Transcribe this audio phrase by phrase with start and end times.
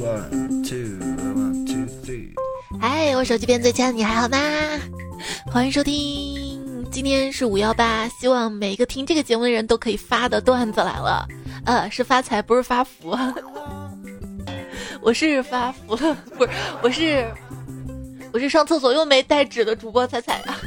[0.00, 2.32] One two one two three，
[2.80, 4.38] 嗨，我手机边最亲你还好吗？
[5.52, 11.28] 欢迎收听，今天是五幺八，希望每一个听这个节目的人都可以发的段子来了。
[11.66, 13.14] 呃，是发财，不是发福。
[15.02, 17.32] 我是发福了， 不是，我是
[18.32, 20.58] 我是上厕所又没带纸的主播彩彩啊。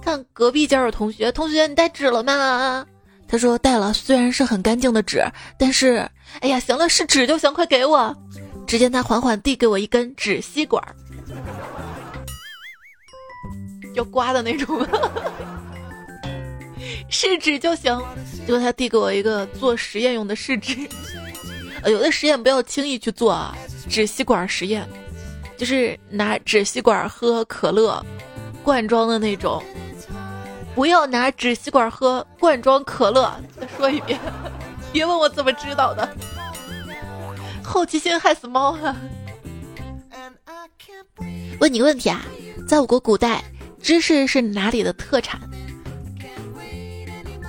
[0.00, 2.86] 看隔壁家的同学，同学你带纸了吗？
[3.26, 5.24] 他说带了，虽然是很干净的纸，
[5.58, 6.08] 但是，
[6.40, 8.16] 哎呀，行了，是纸就行，快给我。
[8.66, 10.82] 只见他缓缓递给我一根纸吸管，
[13.94, 14.86] 要刮的那种，
[17.10, 18.00] 是纸就行。
[18.46, 20.76] 结果他递给我一个做实验用的试纸，
[21.82, 23.56] 呃，有的实验不要轻易去做啊。
[23.88, 24.88] 纸吸管实验，
[25.58, 28.04] 就是拿纸吸管喝可乐，
[28.62, 29.62] 罐装的那种。
[30.74, 33.32] 不要拿纸吸管喝罐装可乐。
[33.60, 34.18] 再说一遍，
[34.92, 36.08] 别问我怎么知道的。
[37.62, 38.96] 好奇心害死猫啊！
[41.60, 42.20] 问你个问题啊，
[42.68, 43.42] 在我国古代，
[43.80, 45.40] 芝士是哪里的特产？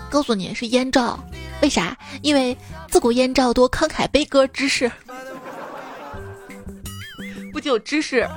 [0.09, 1.19] 告诉你是燕赵，
[1.61, 1.97] 为啥？
[2.21, 2.55] 因为
[2.87, 4.89] 自古燕赵多慷慨悲歌之士。
[7.51, 8.27] 不仅有知识，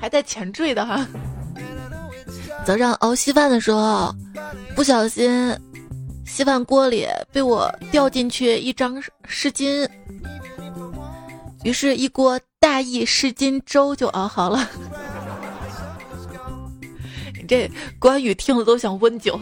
[0.00, 1.06] 还带前缀的哈。
[2.64, 4.14] 早上熬稀饭的时候，
[4.76, 5.56] 不小心，
[6.26, 9.88] 稀饭锅里被我掉进去一张湿巾，
[11.64, 14.68] 于是，一锅大意湿巾粥就熬好了。
[17.34, 19.40] 你 这关羽听了都想温酒。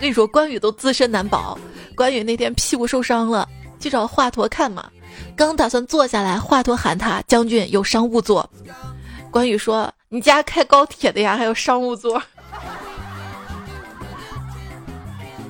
[0.00, 1.58] 跟你说，关羽都自身难保。
[1.94, 3.46] 关羽那天屁股受伤了，
[3.78, 4.90] 去找华佗看嘛。
[5.34, 8.48] 刚打算坐下来，华佗喊他：“将军有商务座。”
[9.30, 12.22] 关羽说：“你家开高铁的呀，还有商务座。”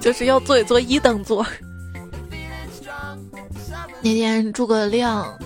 [0.07, 1.45] 就是要坐一坐一等座。
[4.01, 5.37] 那天诸葛亮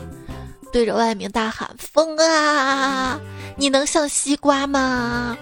[0.71, 3.19] 对着外面大喊：“风啊，
[3.57, 5.35] 你能像西瓜吗？”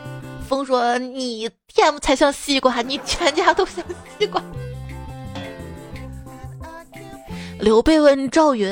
[0.48, 3.84] 风说：“你天才像西瓜，你全家都像
[4.17, 4.40] 西瓜。”
[7.58, 8.70] 刘备问赵云：“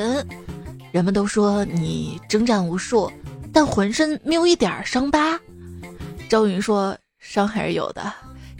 [0.94, 3.10] 人们都说你征战无数，
[3.52, 5.36] 但浑身没有一点伤疤。”
[6.30, 8.12] 赵云说：“伤还是有的。”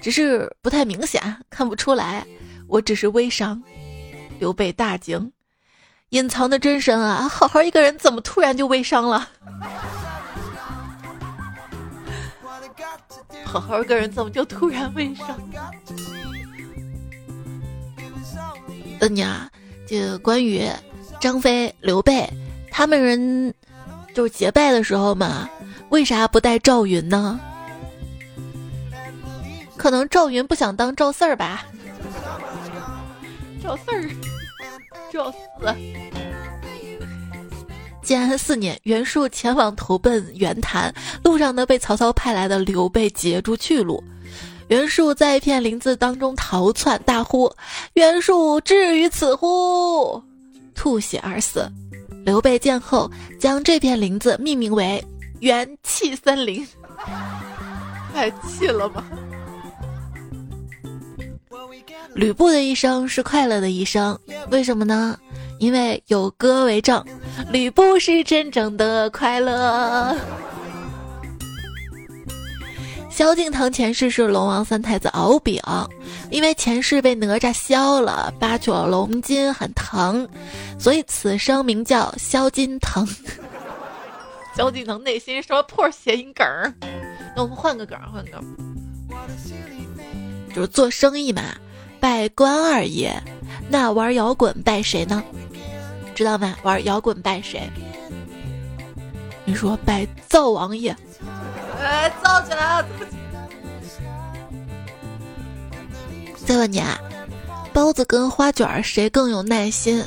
[0.06, 2.24] 只是不太明显，看不出来。
[2.68, 3.60] 我只是微伤。
[4.38, 5.32] 刘备大惊，
[6.10, 7.28] 隐藏的真身啊！
[7.28, 9.28] 好好一个人，怎么突然就微伤了？
[13.44, 15.26] 好好一个人，怎么就突然微伤？
[19.00, 19.50] 问你啊，
[19.88, 20.70] 这关羽、
[21.20, 22.32] 张飞、刘备
[22.70, 23.52] 他们人，
[24.14, 25.50] 就是结拜的时候嘛，
[25.88, 27.40] 为啥不带赵云呢？
[29.76, 31.64] 可能赵云不想当赵四儿吧？
[33.62, 34.09] 赵四儿，
[35.12, 35.37] 赵四。
[38.03, 40.94] 建安四年，袁术前往投奔袁谭，
[41.25, 44.03] 路上呢被曹操派来的刘备截住去路。
[44.69, 47.53] 袁术在一片林子当中逃窜，大呼
[47.94, 50.22] ：“袁术至于此乎？”
[50.75, 51.69] 吐血而死。
[52.25, 53.10] 刘备见后，
[53.41, 55.04] 将这片林子命名为
[55.41, 56.66] 元气森林。
[58.15, 59.04] 太气了吧！
[62.14, 64.19] 吕布的一生是快乐的一生，
[64.50, 65.19] 为什么呢？
[65.59, 67.04] 因为有歌为证，
[67.50, 70.16] 吕布是真正的快乐。
[73.10, 75.59] 萧敬腾前世是龙王三太子敖丙，
[76.31, 80.28] 因为前世被哪吒削了，拔去了龙筋，很疼，
[80.78, 83.06] 所以此生名叫萧金腾。
[84.54, 86.72] 萧敬腾内心什么破谐音梗儿？
[87.34, 88.41] 那我们换个梗，换个梗，
[90.56, 91.42] 就是做生意嘛。
[92.00, 93.12] 拜关二爷，
[93.68, 95.22] 那玩摇滚拜谁呢？
[96.14, 96.56] 知道吗？
[96.62, 97.68] 玩摇滚拜谁？
[99.44, 100.96] 你说拜灶王爷？
[101.78, 102.88] 哎，造起来了！
[106.46, 106.98] 再问你啊，
[107.74, 110.02] 包子跟花卷谁更有耐心？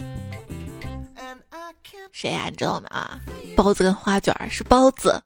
[2.12, 2.48] 谁呀？
[2.50, 2.88] 你知道吗？
[2.90, 3.20] 啊，
[3.56, 5.22] 包子跟花卷是包子，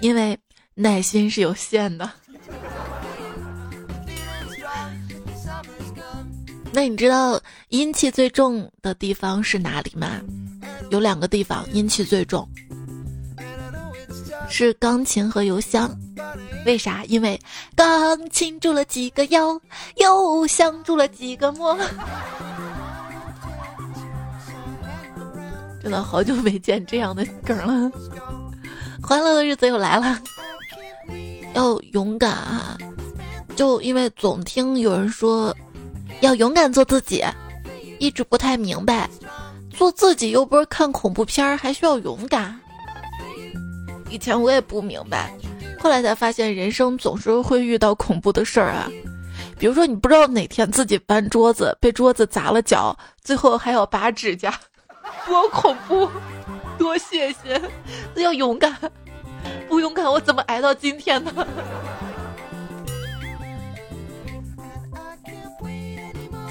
[0.00, 0.38] 因为
[0.74, 2.08] 耐心是有限的。
[6.72, 10.20] 那你知道阴气最重的地方是哪里吗？
[10.90, 12.48] 有两个地方阴气最重，
[14.48, 15.90] 是钢琴和邮箱。
[16.64, 17.04] 为啥？
[17.04, 17.38] 因为
[17.74, 19.60] 钢琴住了几个妖，
[19.96, 21.76] 邮箱住了几个魔。
[25.82, 27.90] 真的好久没见这样的梗了，
[29.02, 30.20] 欢乐的日子又来了，
[31.54, 32.76] 要勇敢啊！
[33.56, 35.54] 就因为总听有人说。
[36.20, 37.24] 要勇敢做自己，
[37.98, 39.08] 一直不太明白，
[39.70, 42.58] 做自己又不是看恐怖片儿，还需要勇敢。
[44.08, 45.32] 以前我也不明白，
[45.78, 48.90] 后来才发现，人生总是会遇到恐怖的事儿啊。
[49.58, 54.52] 比如说，你不知道哪天自己搬桌子被桌子砸了脚，最后还要拔指甲，
[55.26, 56.08] 多恐怖！
[56.78, 57.60] 多谢谢，
[58.14, 58.74] 那 要勇敢，
[59.68, 61.46] 不勇敢我怎么挨到今天呢？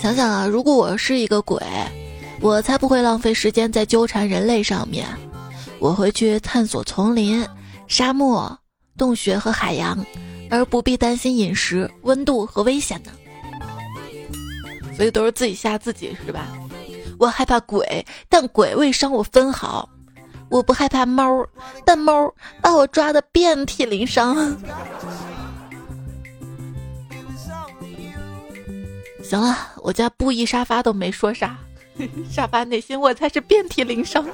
[0.02, 1.62] 想想啊，如果我是一个鬼，
[2.42, 5.06] 我才不会浪费时间在纠缠人类上面，
[5.80, 7.46] 我会去探索丛林、
[7.88, 8.58] 沙漠、
[8.98, 9.98] 洞穴和海洋。
[10.52, 13.12] 而不必担心饮食、温度和危险呢，
[14.98, 16.48] 所以都是自己吓自己是吧？
[17.20, 19.88] 我害怕鬼，但鬼未伤我分毫；
[20.50, 21.46] 我不害怕猫，
[21.86, 24.58] 但猫把我抓得遍体鳞伤。
[29.30, 31.56] 行了，我家布艺沙发都没说啥，
[32.32, 34.26] 沙发内心我才是遍体鳞伤。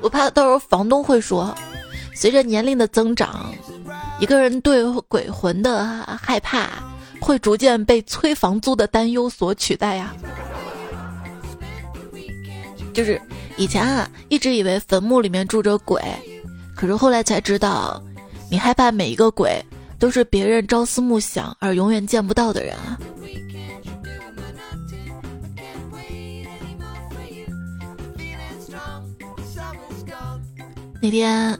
[0.00, 1.54] 我怕到时候房东会说，
[2.14, 3.52] 随着年龄的增长。
[4.18, 5.84] 一个人对鬼魂的
[6.22, 6.70] 害怕，
[7.20, 10.14] 会逐渐被催房租的担忧所取代呀。
[12.94, 13.20] 就是
[13.58, 16.02] 以前啊，一直以为坟墓里面住着鬼，
[16.74, 18.02] 可是后来才知道，
[18.50, 19.62] 你害怕每一个鬼
[19.98, 22.98] 都是别人朝思暮想而永远见不到的人啊。
[31.00, 31.58] 那天。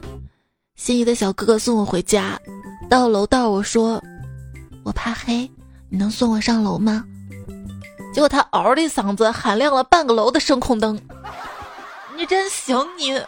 [0.75, 2.39] 心仪的小哥哥送我回家，
[2.89, 4.01] 到楼道我说
[4.85, 5.39] ：“我怕黑，
[5.89, 7.03] 你能送我上楼吗？”
[8.15, 10.97] 结果他嗷的一嗓子喊亮了半个楼的声控灯。
[12.15, 13.21] 你真行你！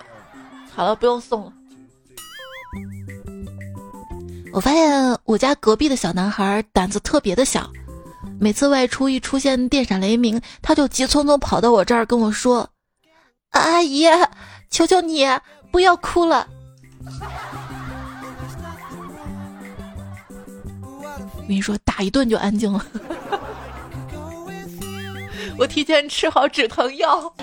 [0.74, 1.52] 好了，不用送了。
[4.54, 7.70] 我发现我家隔壁的小男孩胆子特别的小，
[8.40, 12.70] 每次外出一出现电闪雷鸣，他就急匆匆跑到我这儿跟我说
[13.52, 14.06] ：“阿姨，
[14.70, 15.26] 求求你
[15.72, 16.48] 不要哭了。”
[21.38, 22.86] 我跟你说，打一顿就安静了。
[25.58, 27.34] 我提前吃好止疼药。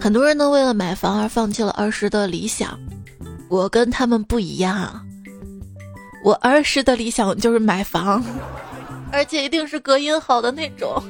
[0.00, 2.78] 很多人都为了买房而放弃了儿时的理想，
[3.48, 5.02] 我跟他们不一样。
[6.24, 8.22] 我儿时的理想就是买房，
[9.12, 11.02] 而且一定是隔音好的那种。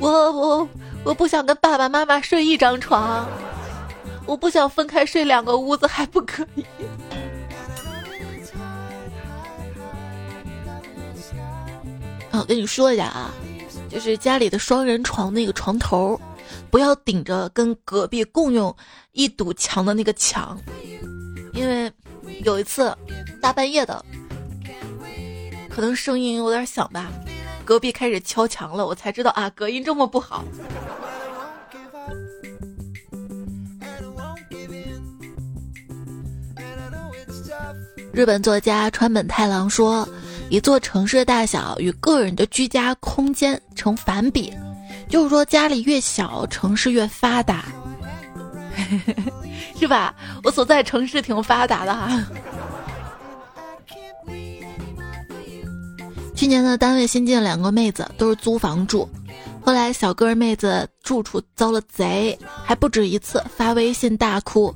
[0.00, 0.68] 我我
[1.08, 3.26] 我不想跟爸爸妈妈睡一张床，
[4.26, 6.62] 我不想分开睡两个屋子，还不可以。
[12.32, 13.30] 我 跟你说一下啊，
[13.88, 16.20] 就是家里的双人床那个床头，
[16.70, 18.76] 不要顶着跟隔壁共用
[19.12, 20.60] 一堵墙的那个墙，
[21.54, 21.90] 因为
[22.44, 22.94] 有一次
[23.40, 24.04] 大半夜的，
[25.70, 27.10] 可能声音有点响吧，
[27.68, 30.42] 隔壁开始敲墙了，我才知道啊，隔音这么不好。
[38.10, 40.08] 日本作家川本太郎说。
[40.48, 44.50] 一座城市的大小与个人的居家空间成反比，
[45.06, 47.66] 就是说家里越小，城市越发达，
[49.78, 50.14] 是吧？
[50.42, 52.24] 我所在城市挺发达的哈。
[56.38, 59.08] 去年的单位新进两个妹子，都是租房住，
[59.60, 64.72] 后来小个妹子住处遭了贼，还不止一次发微信大哭，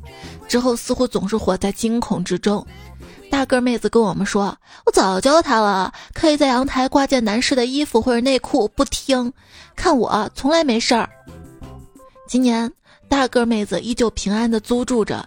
[0.49, 2.67] 之后似乎总是活在惊恐之中。
[3.31, 9.33] 大个妹子跟我们说：“我早教他了，可以在阳台挂件男士的衣服或者内裤，不听。
[9.77, 11.09] 看我从来没事儿。”
[12.27, 12.69] 今年
[13.09, 15.25] 大个妹子依旧平安的租住着，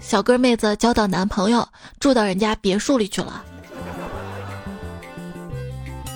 [0.00, 1.68] 小个妹子交到男朋友，
[2.00, 3.44] 住到人家别墅里去了。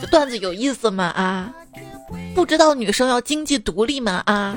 [0.08, 1.04] 段子有意思吗？
[1.04, 1.54] 啊，
[2.34, 4.22] 不知道女生要经济独立吗？
[4.26, 4.56] 啊，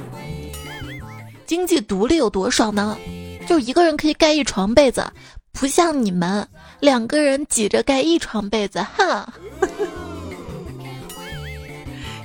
[1.46, 2.98] 经济独立有多爽呢？
[3.48, 5.05] 就一个人可以盖一床被子。
[5.53, 6.48] 不像你们
[6.79, 9.27] 两个人挤着盖一床被子，哈，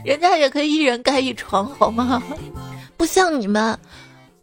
[0.05, 2.23] 人家也可以一人盖一床，好吗？
[2.97, 3.77] 不像你们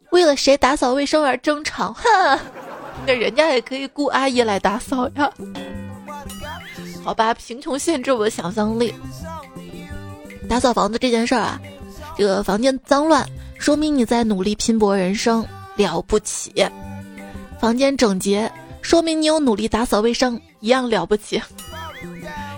[0.09, 2.37] 为了谁打扫卫生而争吵，哈，
[3.07, 5.31] 那人家也可以雇阿姨来打扫呀。
[7.03, 8.93] 好吧，贫穷限制我的想象力。
[10.49, 11.59] 打扫房子这件事儿啊，
[12.17, 13.27] 这个房间脏乱，
[13.59, 15.45] 说明你在努力拼搏人生，
[15.75, 16.51] 了不起。
[17.59, 18.51] 房间整洁。
[18.81, 21.41] 说明你有努力打扫卫生，一样了不起。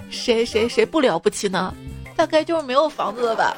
[0.10, 1.72] 谁谁谁不了不起呢？
[2.16, 3.56] 大概就是没有房子了吧。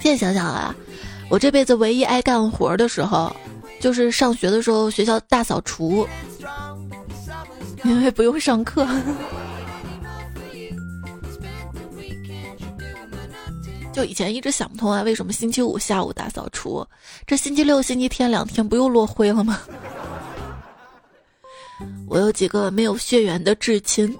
[0.00, 0.72] 现在想想啊，
[1.28, 3.34] 我这辈子唯一爱干活的时候，
[3.80, 6.06] 就是上学的时候学校大扫除，
[7.84, 8.86] 因为不用上课。
[13.92, 16.86] 就以前一直想不通啊，为什么星期五下午大扫除，
[17.26, 19.60] 这星期六、星期天两天不又落灰了吗？
[22.08, 24.16] 我有几个没有血缘的至亲，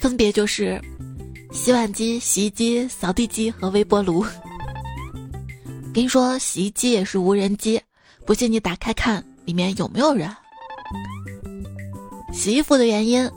[0.00, 0.80] 分别就是
[1.52, 4.24] 洗碗机、洗衣机、扫地机和微波炉。
[5.92, 7.80] 跟你说，洗衣机也是无人机，
[8.24, 10.34] 不信你打开看里面有没有人。
[12.38, 13.28] 洗衣服的原因，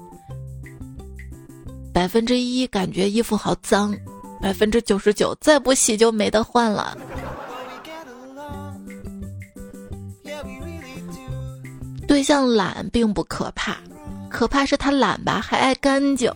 [1.91, 3.97] 百分之一感觉衣服好脏，
[4.39, 6.95] 百分之九十九再不洗就没得换了。
[12.07, 13.75] 对象懒并不可怕，
[14.29, 16.31] 可怕是他懒吧，还爱干净。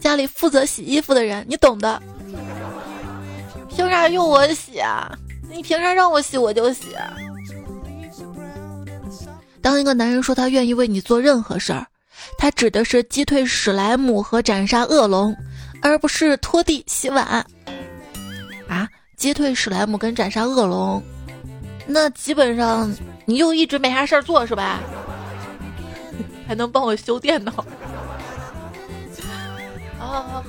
[0.00, 2.02] 家里负责洗衣服的人，你懂的。
[3.68, 5.16] 凭啥用我洗啊？
[5.48, 6.96] 你凭啥让我洗我就洗？
[9.66, 11.84] 当一个男人说他愿意为你做任何事儿，
[12.38, 15.36] 他指的是击退史莱姆和斩杀恶龙，
[15.82, 17.44] 而不是拖地洗碗。
[18.68, 21.02] 啊，击退史莱姆跟斩杀恶龙，
[21.84, 22.94] 那基本上
[23.24, 24.78] 你又一直没啥事儿做是吧？
[26.46, 27.52] 还能帮我修电脑？
[29.98, 30.44] 好好好。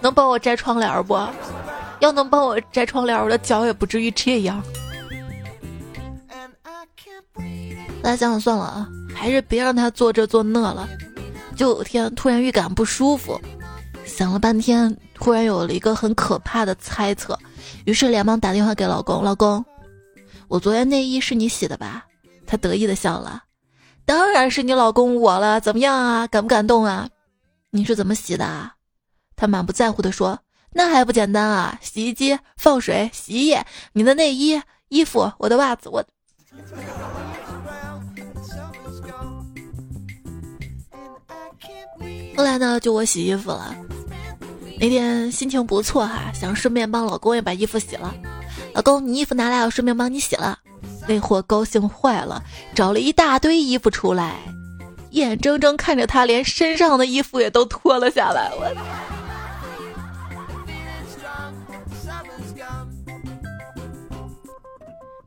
[0.00, 1.18] 能帮我摘窗帘不？
[1.98, 4.62] 要能帮我摘窗帘，我的脚也不至于这样。
[8.02, 10.88] 大家想想算了啊，还是别让他做这做那了。
[11.56, 13.38] 就有天突然预感不舒服，
[14.06, 17.38] 想了半天，突然有了一个很可怕的猜测，
[17.84, 19.62] 于是连忙打电话给老公：“老公，
[20.48, 22.06] 我昨天内衣是你洗的吧？”
[22.46, 23.42] 他得意的笑了
[24.06, 26.26] ：“当然是你老公我了，怎么样啊？
[26.26, 27.08] 感不感动啊？
[27.70, 28.74] 你是怎么洗的？”啊？
[29.36, 30.38] 他满不在乎地说
[30.72, 31.78] ：“那还不简单啊！
[31.82, 36.02] 洗衣机放水，洗衣液，你的内衣、衣服，我的袜子，我……
[42.40, 43.76] 后来呢，就我洗衣服了。
[44.80, 48.14] 那天心情不错哈，想顺便帮老公也把衣服洗了。
[48.72, 50.58] 老公，你衣服拿来，我顺便帮你洗了。
[51.06, 52.42] 那货高兴坏了，
[52.74, 54.36] 找了一大堆衣服出来，
[55.10, 58.66] 眼睁睁看着他连身上的衣服也都脱了下来，我。”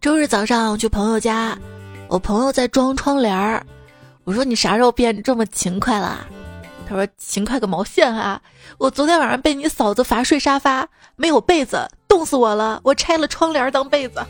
[0.02, 1.56] 周日早上去朋友家，
[2.08, 3.64] 我朋友在装窗帘儿。
[4.24, 6.26] 我说：“你啥时候变这么勤快了？”
[6.88, 8.42] 他说：“勤快个毛线啊！
[8.78, 12.80] 我昨天晚上被你嫂子罚睡沙发，没有被子，冻死我了。
[12.84, 14.24] 我拆了窗帘当被子。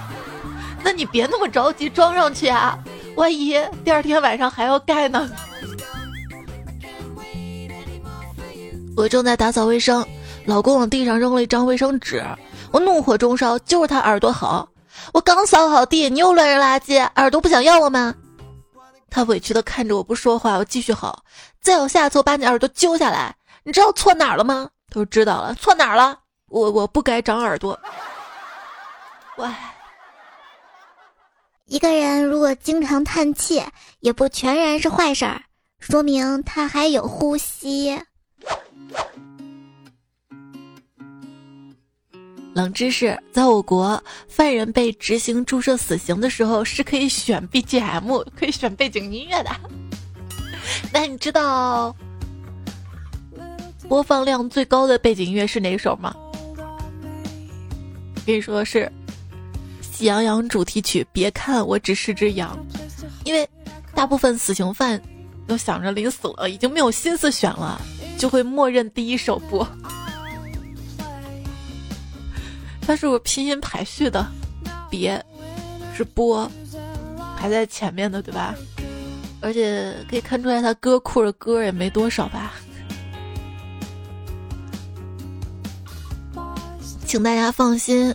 [0.84, 2.78] 那你别那么着急装上去啊，
[3.16, 5.30] 万一第二天晚上还要盖呢。”
[8.96, 10.04] 我正在打扫卫生，
[10.46, 12.24] 老公往地上扔了一张卫生纸，
[12.72, 14.68] 我怒火中烧，就是他耳朵好。
[15.12, 18.14] 我刚扫好地，你又乱扔垃圾，耳朵不想要我吗？
[19.10, 21.14] 他委屈的看着我不说话，我继续吼：
[21.66, 23.34] 再往下次，我把你耳朵揪下来！
[23.64, 24.70] 你知道错哪儿了吗？
[24.88, 26.16] 他说知道了，错哪儿了？
[26.48, 27.76] 我我不该长耳朵。
[29.36, 29.48] 喂，
[31.64, 33.60] 一个人如果经常叹气，
[33.98, 35.42] 也不全然是坏事儿，
[35.80, 38.00] 说明他还有呼吸。
[42.54, 49.50] 冷知识：在我国，犯人被执行注射死刑的时候是可以选 BGM，可以选背景音乐的。
[50.98, 51.94] 那你知道
[53.86, 56.16] 播放量最高的背景音乐是哪首吗？
[58.24, 58.90] 跟你说是
[59.86, 61.06] 《喜羊羊》主题曲。
[61.12, 62.58] 别看我只是只羊，
[63.24, 63.46] 因为
[63.94, 64.98] 大部分死刑犯
[65.46, 67.78] 都想着临死了，已经没有心思选了，
[68.16, 69.68] 就会默认第一首播。
[72.80, 74.26] 它是我拼音排序的，
[74.88, 75.22] 别
[75.94, 76.50] 是播
[77.36, 78.54] 排在前面的，对吧？
[79.40, 82.52] 而且可以看出来，他歌库的歌也没多少吧。
[87.04, 88.14] 请大家放心，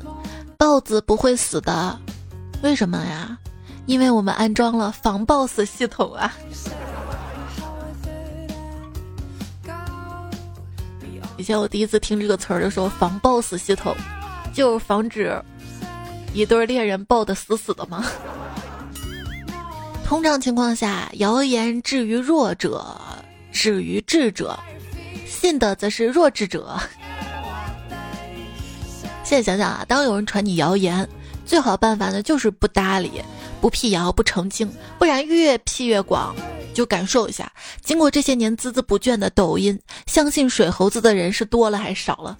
[0.57, 1.97] 豹子不会死的。
[2.61, 3.37] 为什么呀？
[3.85, 6.33] 因为我们安装了防豹死系统啊。
[11.37, 13.95] 以前我第一次听这个词儿的时候，防豹死系统。
[14.53, 15.41] 就是防止
[16.33, 18.03] 一对恋人抱得死死的吗？
[20.11, 22.99] 通常情况下，谣言至于弱者，
[23.49, 24.59] 止于智者，
[25.25, 26.77] 信的则是弱智者。
[29.23, 31.07] 现在想想啊，当有人传你谣言，
[31.45, 33.21] 最好办法呢就是不搭理，
[33.61, 36.35] 不辟谣，不澄清，不然越辟越广。
[36.73, 37.49] 就感受一下，
[37.81, 42.37] 经过这些年孜孜不倦的抖音，相信水猴子的人是多了还是少了？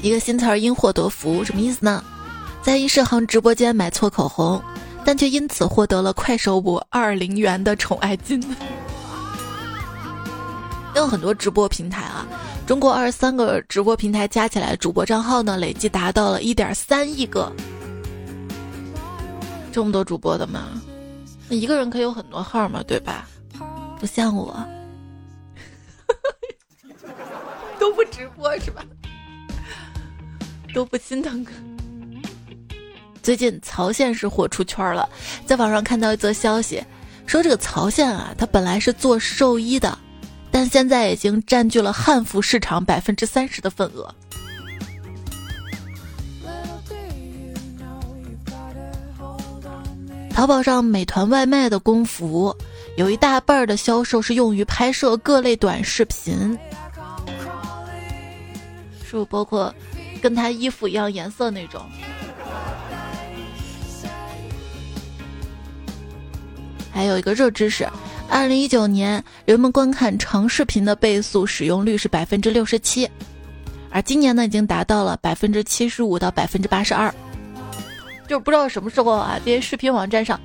[0.00, 2.02] 一个新词儿因祸得福，什么意思呢？
[2.64, 4.60] 在一世行直播间买错口红，
[5.04, 8.42] 但却因此获得了快手五二零元的宠爱金。
[10.96, 12.26] 有很多直播平台啊，
[12.66, 17.52] 中国二十三个直播平台加起来，主播账号呢累计达到了一点三亿个。
[19.70, 20.80] 这么多主播的吗？
[21.50, 23.28] 那一个人可以有很多号嘛，对吧？
[24.00, 24.56] 不像我，
[27.78, 28.82] 都不直播是吧？
[30.72, 31.52] 都不心疼哥。
[33.24, 35.08] 最近曹县是火出圈了，
[35.46, 36.84] 在网上看到一则消息，
[37.24, 39.98] 说这个曹县啊，他本来是做寿衣的。
[40.50, 44.14] 但现在已经占据了汉服市场百分之三十的份额。
[50.30, 52.54] 淘宝上美团外卖的工服，
[52.98, 56.58] 有一大半的销售是用于拍摄各类短视频，
[59.02, 59.74] 是不包括
[60.20, 61.80] 跟他衣服一样颜色那种？
[66.94, 67.84] 还有一个热知识。
[68.30, 73.10] 二零一九年，人们观看长视频的倍速使用率是百分之六十七，
[73.90, 77.12] 而今年呢，已经达到了百分之七十五到百分之八十二。
[78.28, 80.40] 就是不知道什么时候啊，这些视频网站上，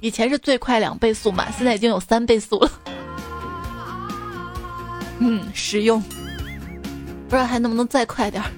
[0.00, 2.70] 以前是最快两倍速嘛，现在已经有三倍速了。
[5.18, 6.00] 嗯，实用。
[7.28, 8.50] 不知道还能不能再快点儿？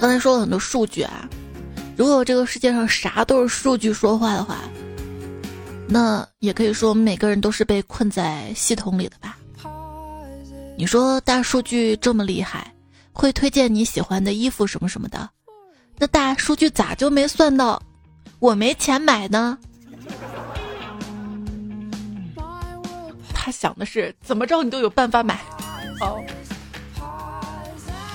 [0.00, 1.28] 刚才说了很多数据啊。
[1.96, 4.58] 如果这个世界上啥都是数据说话的话，
[5.86, 9.36] 那也可以说我们每个人都是被困在系统里的吧？
[10.76, 12.72] 你说大数据这么厉害，
[13.12, 15.28] 会推荐你喜欢的衣服什么什么的，
[15.98, 17.80] 那大数据咋就没算到
[18.38, 19.58] 我没钱买呢？
[23.34, 25.40] 他想的是怎么着你都有办法买。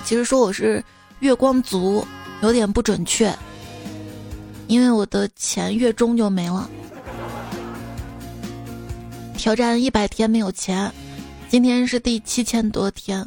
[0.04, 0.84] 其实说我是
[1.20, 2.06] 月光族
[2.42, 3.32] 有点不准确。
[4.68, 6.70] 因为我的钱月中就没了，
[9.38, 10.92] 挑战一百天没有钱，
[11.48, 13.26] 今天是第七千多天。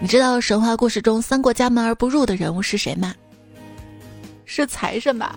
[0.00, 3.14] 你知道神话故事中三过家门而不入的人物是谁吗？
[4.44, 5.36] 是财神吧？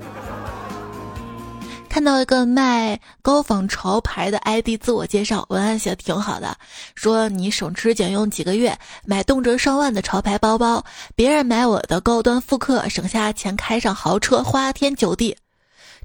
[1.91, 6.55] 看到一个卖高仿潮牌的 ID 自我介绍，文案写的挺好的，
[6.95, 10.85] 说你省吃俭用几个月买动辄上万的潮牌包包，
[11.17, 15.35] 别人买我的高端复刻，省下钱开上豪车，花天酒地。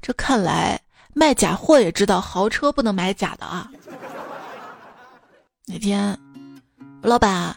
[0.01, 0.77] 这看来
[1.13, 3.71] 卖假货也知道豪车不能买假的啊。
[5.65, 6.19] 那天，
[7.01, 7.55] 老板，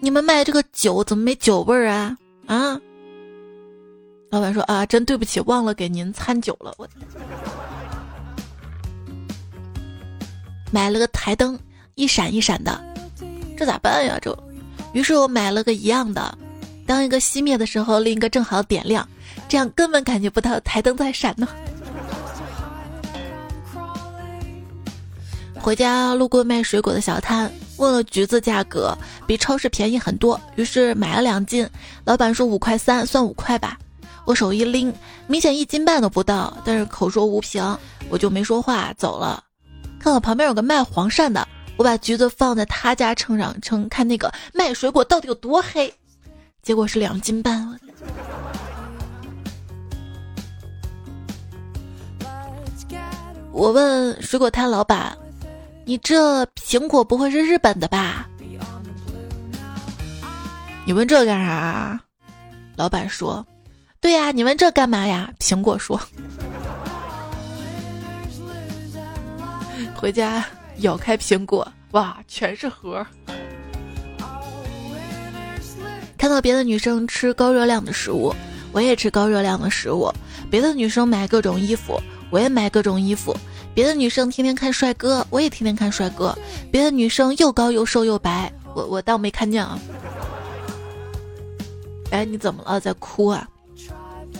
[0.00, 2.16] 你们卖这个酒怎么没酒味儿啊？
[2.46, 2.80] 啊？
[4.30, 6.72] 老板说啊，真对不起，忘了给您掺酒了。
[6.78, 6.88] 我
[10.70, 11.58] 买了个台灯，
[11.96, 12.80] 一闪一闪的，
[13.56, 14.16] 这咋办呀？
[14.22, 14.36] 这，
[14.92, 16.38] 于是我买了个一样的，
[16.86, 19.06] 当一个熄灭的时候，另一个正好点亮，
[19.48, 21.48] 这样根本感觉不到台灯在闪呢。
[25.60, 31.68] 回家路过卖水果的小摊，问了橘子价格，比超市便宜很多，于是买了两斤。
[32.04, 33.76] 老板说五块三，算五块吧。
[34.24, 34.92] 我手一拎，
[35.26, 37.76] 明显一斤半都不到，但是口说无凭，
[38.08, 39.42] 我就没说话走了。
[39.98, 45.92] 看到旁边有个卖黄鳝的，我把橘子放在他家称上称，看那个卖水果到底有多黑。
[46.62, 47.78] 结果是两斤半。
[53.52, 55.16] 我问水果摊老板
[55.84, 58.28] ：“你这苹果不会是日本的吧？”
[60.86, 62.00] 你问这干啥？
[62.76, 63.44] 老板说。
[64.00, 65.30] 对呀，你问这干嘛呀？
[65.38, 66.00] 苹果说
[69.94, 70.42] ：“回家
[70.78, 73.06] 咬开苹果，哇，全是核。”
[76.16, 78.34] 看到别的女生吃高热量的食物，
[78.72, 80.10] 我也吃高热量的食物；
[80.50, 83.34] 别的女生买各种衣服，我也买各种衣服；
[83.74, 86.34] 别的女生天天看帅哥，我也天天看帅哥；
[86.72, 89.78] 别的女生又高又瘦又白，我我当没看见啊。
[92.10, 92.80] 哎，你怎么了？
[92.80, 93.46] 在哭啊？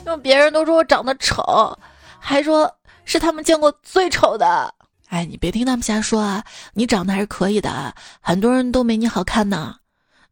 [0.05, 1.79] 因为别人都说我长得丑，
[2.19, 2.71] 还说
[3.05, 4.73] 是他们见过最丑的。
[5.09, 6.45] 哎，你别听他们瞎说啊！
[6.73, 9.77] 你长得还是可以的，很多人都没你好看呢。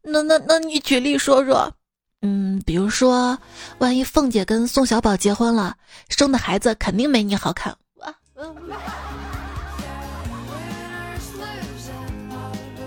[0.01, 1.71] 那那那你举例说说，
[2.21, 3.37] 嗯，比如说，
[3.79, 5.75] 万一凤姐跟宋小宝结婚了，
[6.07, 7.75] 生的孩子肯定没你好看。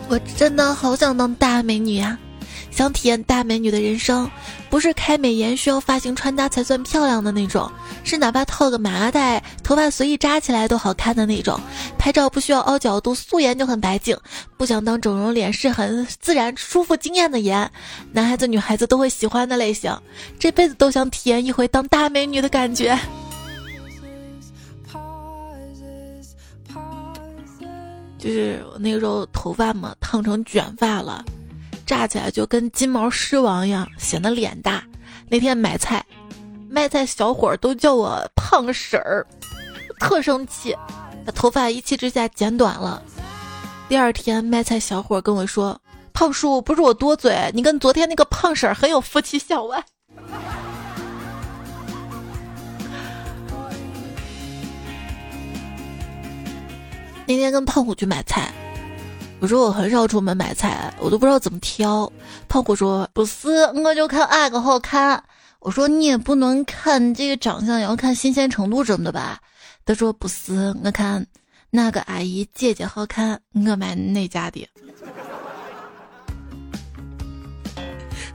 [0.09, 2.19] 我真的好想当大美女呀！
[2.71, 4.31] 想体验大美女的人生，
[4.73, 7.71] 不是开美颜需要发型穿搭才算漂亮的那种，
[8.05, 11.61] 是哪怕套个麻袋，头发随意扎起来都好看的那种。
[11.99, 14.17] 拍照不需要凹角度，素颜就很白净。
[14.57, 17.71] 不想当整容脸，是很自然、舒服、惊艳的颜。
[18.13, 19.95] 男孩子、女孩子都会喜欢的类型，
[20.39, 22.99] 这辈子都想体验一回当大美女的感觉。
[28.19, 31.23] 就是我那个时候头发嘛烫成卷发了，
[31.87, 34.83] 炸起来就跟金毛狮王一样，显得脸大。
[35.29, 36.05] 那天买菜，
[36.69, 39.27] 卖菜小伙都叫我胖婶儿，
[39.99, 40.77] 特生气，
[41.25, 43.03] 把头发一气之下剪短了。
[43.89, 45.79] 第二天卖菜小伙跟我说
[46.15, 49.85] ：“胖叔，不是我多嘴，你跟昨天那个胖婶很有夫妻相外。
[57.27, 58.53] ”那天跟胖虎去买菜，
[59.43, 62.11] 我说我很少出门买菜，我都不知道怎么挑。
[62.49, 63.49] 胖虎说：“不是，
[63.85, 65.21] 我就看哪个好看。”
[65.59, 69.41] 我说：“你也不能看这个长相，也要看新鲜程度什么的吧？”
[69.85, 71.27] 他说：“不是，我看
[71.71, 74.65] 哪个阿姨姐姐好看，我买哪家的。”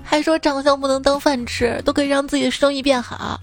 [0.04, 3.40] 还说长相不能当饭吃，都可以让自己的生意变好。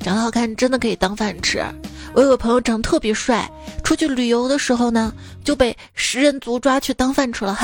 [0.00, 1.64] 长得好看真的可以当饭吃。
[2.18, 3.48] 我有个朋友长得特别帅，
[3.84, 5.12] 出去旅游的时候呢，
[5.44, 7.56] 就被食人族抓去当饭吃了。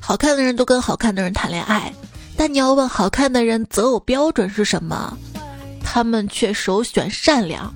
[0.00, 1.92] 好看的人都跟好看的人谈恋爱，
[2.34, 5.14] 但你要问好看的人择偶标准是什么，
[5.84, 7.70] 他们却首选善良，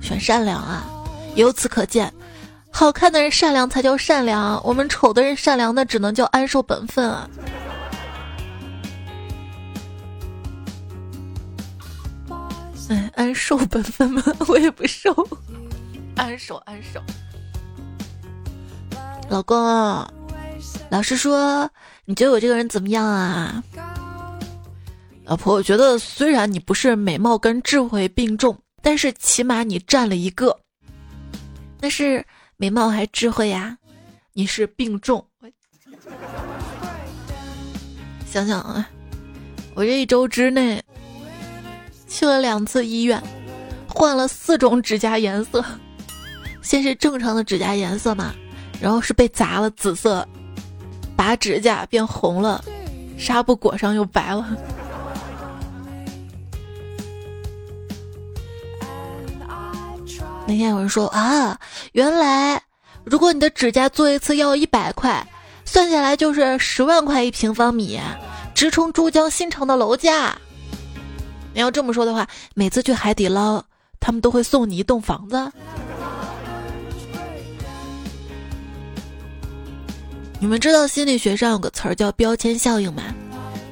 [0.00, 0.86] 选善良啊！
[1.34, 2.14] 由此可见，
[2.70, 7.28] 好看的人善良才叫善良，我们丑的人善良那只能叫安守本分啊！
[12.88, 14.22] 哎，安守本分吗？
[14.48, 15.14] 我也不瘦，
[16.16, 17.02] 安守安守。
[19.28, 19.56] 老公，
[20.88, 21.70] 老实说，
[22.06, 23.62] 你觉得我这个人怎么样啊？
[25.24, 30.58] 老婆，我觉得虽然你不是美貌跟智慧并重，但是起码你占了一个。
[31.80, 32.24] 那是
[32.56, 33.76] 美貌还智慧呀？
[34.32, 35.26] 你是并重。
[38.24, 38.88] 想想啊，
[39.74, 40.82] 我这一周之内。
[42.08, 43.22] 去了两次医院，
[43.86, 45.64] 换了四种指甲颜色，
[46.62, 48.32] 先是正常的指甲颜色嘛，
[48.80, 50.26] 然后是被砸了紫色，
[51.14, 52.64] 拔指甲变红了，
[53.18, 54.46] 纱布裹上又白了。
[60.46, 61.58] 那天有人说啊，
[61.92, 62.60] 原来
[63.04, 65.22] 如果你的指甲做一次要一百块，
[65.66, 68.00] 算下来就是十万块一平方米，
[68.54, 70.34] 直冲珠江新城的楼价。
[71.54, 73.62] 你要这么说的话，每次去海底捞，
[73.98, 75.52] 他们都会送你一栋房子。
[80.40, 83.02] 你们知道心理学上有个词儿叫标签效应吗？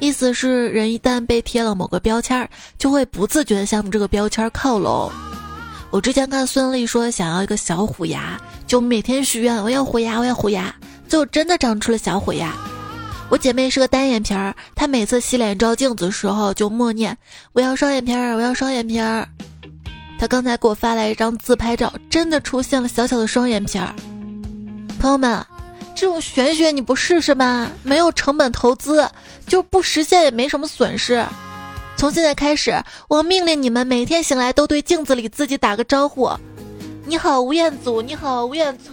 [0.00, 5.10] 意思是人一旦被贴了某个标签，就会不自觉的向这个标签靠拢。
[5.90, 10.74] 我之前看孙俪说想要一个小虎牙，就每天许愿我要虎牙，我要虎牙，
[11.08, 12.52] 最后真的长出了小虎牙。
[13.28, 17.16] 我姐妹是个单眼皮儿，她每次洗脸照镜子的时候就默念
[17.52, 19.28] ：“我要双眼皮儿，我要双眼皮儿。”
[20.18, 23.92] 她刚才给我发来一张自拍照，真的出现了小小的双眼皮儿。
[25.00, 25.44] 朋友们，
[25.94, 27.70] 这种玄学你不试试吗？
[27.82, 29.08] 没有成本投资，
[29.46, 31.24] 就不实现也没什么损失。
[31.96, 36.30] 从现在开始，我命令你们每天醒来都对镜子里自己打个招呼
[37.04, 38.92] ：“你好，吴彦祖，你好，吴彦祖。”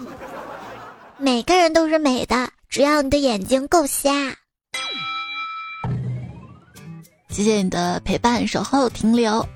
[1.18, 2.50] 每个人都是美的。
[2.74, 4.10] 只要你的眼睛够瞎，
[7.30, 9.48] 谢谢你的陪伴、守候、停留。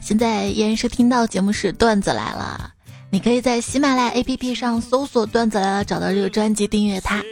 [0.00, 2.72] 现在依然是听到节目是段子来了，
[3.10, 7.22] 你可以在喜马拉雅 APP 上搜索“段子来了”，找到这个专辑订阅它。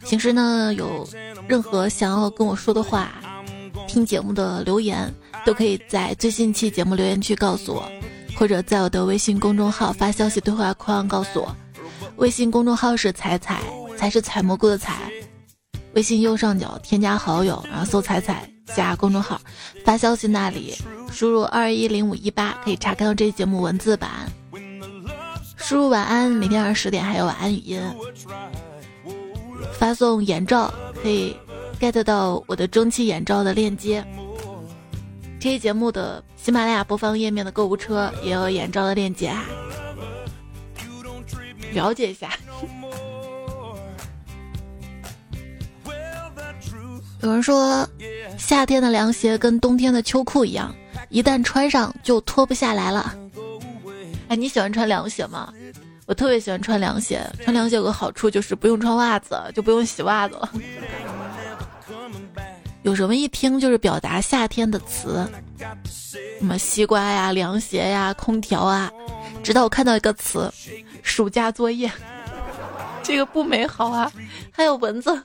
[0.00, 1.08] 平时呢，有
[1.46, 3.12] 任何想要跟我说的话，
[3.86, 7.88] 听节目的留言，都可以在最新期节目留言区告诉我，
[8.36, 11.56] 或者在我的微信公众号发消息对话框告诉我。
[12.16, 13.60] 微信公众号是彩彩，
[13.96, 15.10] 才是采蘑菇的采。
[15.94, 19.40] 微信右上角添加好友，然后搜彩彩加公众号，
[19.84, 20.74] 发消息那里
[21.10, 24.10] 输入二一零五一八，可以查看到这期节目文字版。
[25.56, 27.80] 输入晚安，每天晚上十点还有晚安语音。
[29.78, 31.36] 发送眼罩可以
[31.80, 34.04] get 到我的蒸汽眼罩的链接。
[35.38, 39.44] 这期节目的喜马拉雅播放页面的购物车也有眼罩的链接啊。
[41.76, 42.30] 了解一下。
[47.20, 47.86] 有人说，
[48.38, 50.74] 夏天的凉鞋跟冬天的秋裤一样，
[51.10, 53.14] 一旦穿上就脱不下来了。
[54.28, 55.52] 哎，你喜欢穿凉鞋吗？
[56.06, 57.20] 我特别喜欢穿凉鞋。
[57.42, 60.50] 穿凉鞋有个好处就是不用穿袜子，就不用洗袜子了。
[62.84, 65.28] 有什么一听就是表达夏天的词，
[66.38, 68.90] 什么西瓜呀、凉鞋呀、空调啊。
[69.46, 70.52] 直到我看到一个词。
[71.04, 71.88] 暑假作业，
[73.00, 74.12] 这个不美好啊！
[74.50, 75.22] 还有蚊子，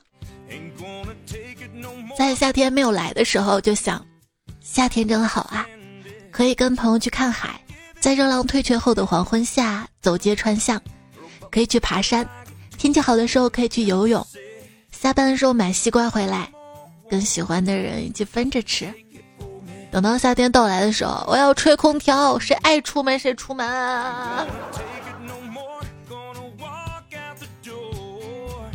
[2.16, 4.06] 在夏天没有来的时候就想，
[4.60, 5.66] 夏天真好啊！
[6.30, 7.60] 可以跟朋友去看海，
[8.00, 10.78] 在热浪退却后的黄昏下走街串巷；
[11.50, 12.24] 可以去爬山，
[12.78, 14.22] 天气好的时候可以去游泳；
[14.92, 16.48] 下班的时候买西瓜回来，
[17.10, 18.94] 跟喜欢的人一起分着吃。
[19.92, 23.68] 等到夏天到来的时候，我要吹空调，谁爱出门谁出门。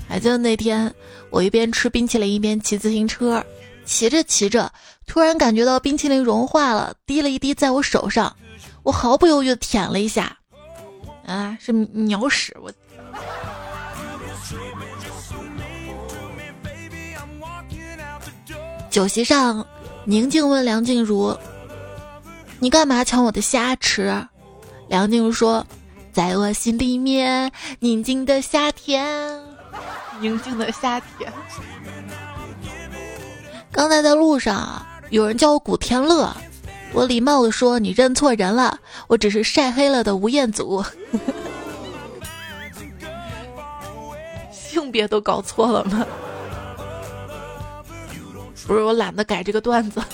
[0.06, 0.94] 还记得那天，
[1.30, 3.42] 我一边吃冰淇淋一边骑自行车，
[3.86, 4.70] 骑着骑着，
[5.06, 8.36] 突然感觉到冰淇淋融化了，滴了一滴在我手上，
[8.82, 10.36] 我毫不犹豫的舔了一下，
[11.26, 12.54] 啊，是鸟屎！
[12.60, 12.70] 我。
[18.90, 19.66] 酒席上。
[20.08, 21.36] 宁静问梁静茹
[22.60, 24.24] ：“你干嘛抢我的虾吃？”
[24.86, 25.66] 梁静茹说
[26.14, 29.42] ：“在我心里面，宁静的夏天，
[30.20, 31.32] 宁静的夏天。”
[33.72, 36.32] 刚才在路上，有人叫我古天乐，
[36.92, 40.84] 我礼貌的说：“你认错人了，我只是晒黑了的吴彦祖。
[44.54, 46.06] ”性别都搞错了吗？
[48.66, 50.02] 不是我懒得改这个段子。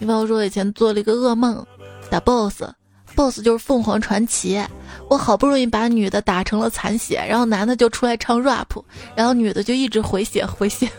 [0.00, 1.64] 你朋友说我以前做了一个噩梦，
[2.10, 4.60] 打 boss，boss 就是凤凰传奇。
[5.08, 8.82] 我好不容易把女的打成了残血，然后男的就出来唱 rap，
[9.14, 10.90] 然后女的就一直回血回血。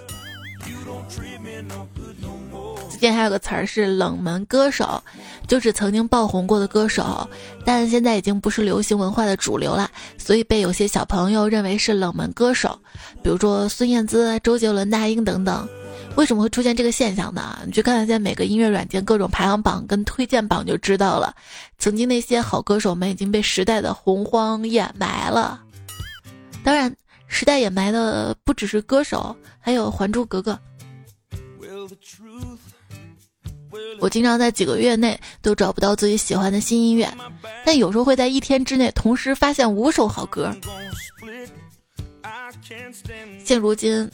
[3.07, 5.01] 前还有个词儿是冷门歌手。
[5.45, 7.29] 就是曾经爆红过的歌手，
[7.65, 12.79] 但现在已经不是流行文化的主流了，所以被有些小朋友认为是冷门歌手，
[13.21, 15.67] 比如说孙燕姿、周杰伦、那英等等。
[16.15, 17.59] 为什么会出现这个现象呢？
[17.65, 21.35] 你去看看现在每个音乐软件各种排行榜跟推荐榜就知道了。
[21.77, 25.59] 曾经那些好歌手们已经被时代的洪荒掩埋了。
[26.63, 26.95] 当然，
[27.27, 30.53] 时代掩埋的不只是歌手，还有《还珠格格》。
[33.99, 37.11] 我经常在几个月内都找不到自己喜欢的新音乐，
[37.65, 40.55] 但有时候会在一天之内同时发现五首好歌。
[43.43, 44.09] 现如今，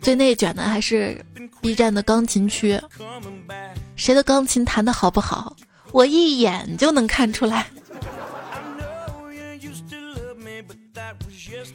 [0.00, 1.24] 最内卷的还是
[1.60, 2.80] B 站的钢琴区，
[3.96, 5.56] 谁的钢琴弹的好不好，
[5.92, 7.66] 我一眼就能看出来。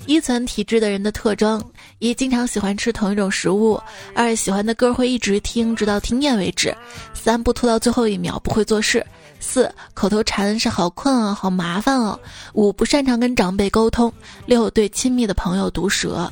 [0.06, 1.64] 一层体质的人的特征：
[2.00, 3.82] 一、经常喜欢吃同一种食物；
[4.14, 6.72] 二、喜欢的歌会一直听，直到听厌为止；
[7.14, 9.00] 三、不拖到最后一秒，不会做事；
[9.40, 12.20] 四、口头禅是好困啊，好麻烦哦；
[12.54, 14.12] 五、不擅长跟长辈沟通；
[14.46, 16.32] 六、对亲密的朋友毒舌。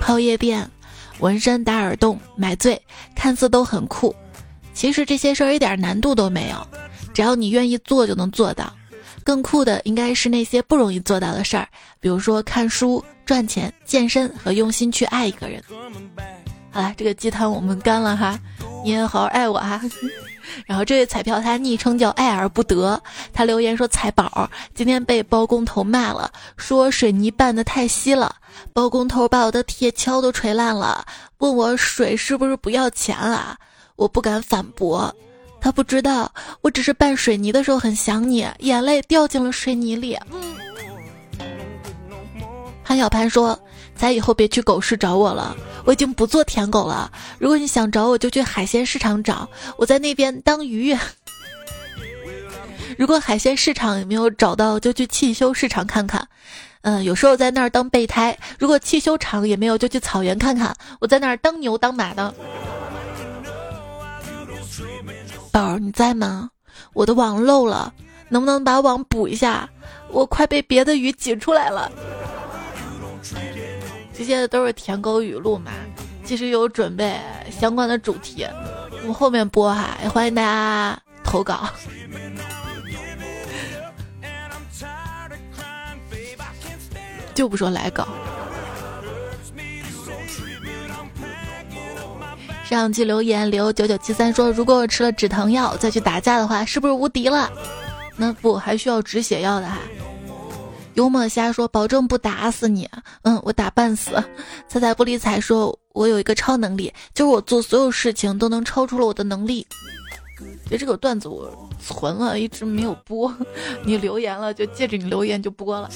[0.00, 0.68] 泡夜店、
[1.20, 2.80] 纹身、打耳洞、买醉，
[3.14, 4.14] 看似都很酷，
[4.74, 6.66] 其实这些事儿一点难度都没有，
[7.14, 8.72] 只要你愿意做就能做到。
[9.28, 11.68] 更酷的应该是那些不容易做到的事儿，
[12.00, 15.62] 比如说看书、赚钱、健身和用心去爱一个人。
[16.70, 18.40] 好了，这个鸡汤我们干了哈，
[18.82, 19.78] 你也好好爱我哈。
[20.64, 22.98] 然后这位彩票他昵称叫爱而不得，
[23.30, 28.34] 他留言说：“彩宝今天被包工头骂了，说水泥拌的太稀了，
[28.72, 31.04] 包工头把我的铁锹都锤烂了，
[31.36, 33.58] 问我水是不是不要钱啊？
[33.96, 35.14] 我不敢反驳。”
[35.60, 40.16] 他不知道，我只是拌水泥的时候很想你，眼泪掉进了水泥里。
[42.84, 43.58] 潘小潘说
[43.94, 47.12] ：“咱以后别去狗市找我了，我已经不做舔狗了。
[47.38, 50.96] 如果你想找我，就去海鲜市场找，我在那边当鱼。
[52.96, 56.26] 如果海鲜市场也没有找到，就去汽修市场看看。
[56.80, 58.34] 嗯，有时候在那儿当备胎。
[58.58, 62.32] 如果汽修厂也没有，就去草原看看，我在那儿当牛当马的。”
[65.58, 66.48] 宝儿，你在吗？
[66.92, 67.92] 我的网漏了，
[68.28, 69.68] 能不能把网补一下？
[70.08, 71.90] 我快被别的鱼挤出来了。
[74.16, 75.72] 这些都是舔狗语录嘛，
[76.24, 77.18] 其实有准备
[77.50, 78.46] 相关的主题，
[79.08, 81.68] 我后面播哈，欢迎大家投稿。
[87.34, 88.06] 就不说来稿。
[92.68, 97.50] 上期留言留九九七三说：“如果我吃了止疼药再去打架的话，是不是无敌了？
[98.14, 99.78] 那不还需要止血药的哈。”
[100.92, 102.86] 幽默瞎说：“保证不打死你。”
[103.24, 104.22] 嗯，我打半死。
[104.68, 109.66] 彩彩不理睬说：“我有一个超能力，就是我做所有事情都能超出了我的能力。”
[110.70, 111.50] 就这个段子我
[111.82, 113.34] 存了，一直没有播。
[113.82, 115.88] 你留言了，就借着你留言就播了。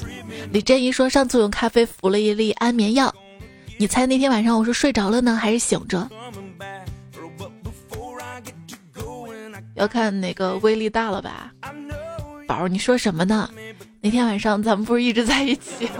[0.50, 3.14] 李振一说：“上次用咖啡服了一粒安眠药，
[3.78, 6.08] 你猜那天晚上我是睡着了呢，还是醒着？”
[9.82, 11.50] 要看哪个威力大了吧，
[12.46, 13.50] 宝儿，你说什么呢？
[14.00, 15.90] 那天晚上咱们不是一直在一起？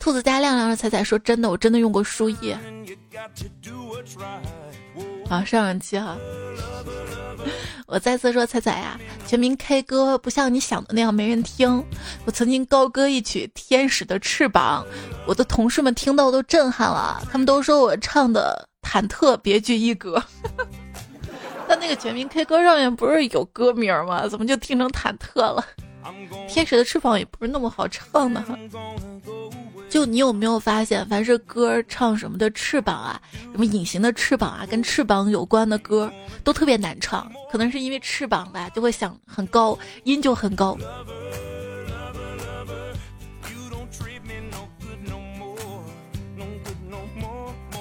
[0.00, 2.58] 兔子家亮亮的彩彩说：“真的，我真的用过输液。”
[5.30, 6.16] 好，上上期哈，
[7.86, 11.84] 我再次说彩彩呀，全民 K 歌不像你想的那样没人听。
[12.24, 14.84] 我曾经高歌一曲《天使的翅膀》，
[15.28, 20.22] 我的同事们听到都震撼了，他们都说我唱的忐忑别具一格。
[21.66, 24.28] 但那个全民 K 歌上面不是有歌名吗？
[24.28, 25.64] 怎么就听成忐忑了？
[26.46, 28.44] 天使的翅膀也不是那么好唱的。
[29.88, 33.20] 就你有没有发现，凡是歌唱什么的翅膀啊，
[33.52, 37.30] 什么隐形的翅膀啊，跟翅膀有关的歌，都特别难唱。
[37.50, 40.76] 可能是因为翅膀吧，就会想很高，音就很高。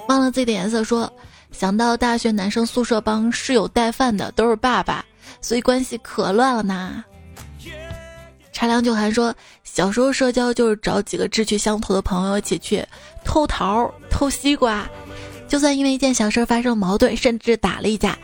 [0.07, 1.11] 忘了自己的颜色，说
[1.51, 5.03] 想到大学男生宿舍帮室友带饭的都是爸爸，
[5.41, 7.03] 所以关系可乱了呢。
[8.51, 12.85] 茶凉酒寒说：“小时候社交就是找几个志趣相投的朋友一起去
[13.25, 14.87] 偷桃、偷西瓜，
[15.47, 18.17] 就算因为一件小事发生矛盾，甚至打了一架，